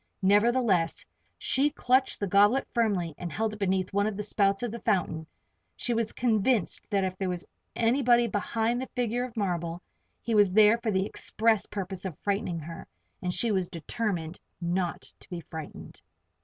[0.23, 1.05] Nevertheless,
[1.37, 4.79] she clutched the goblet firmly and held it beneath one of the spouts of the
[4.79, 5.27] fountain.
[5.75, 9.79] She was convinced that if there was anybody behind the figure of marble,
[10.19, 12.87] he was there for the express purpose of frightening her
[13.21, 16.01] and she was determined not to be frightened.